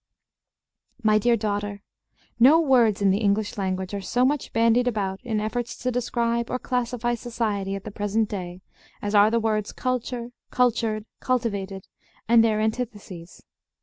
[1.03, 1.83] My Dear Daughter:
[2.39, 6.49] No words in the English language are so much bandied about in efforts to describe
[6.49, 8.61] or classify society at the present day
[8.99, 11.87] as are the words "culture," "cultured," "cultivated"
[12.27, 13.43] and their antitheses.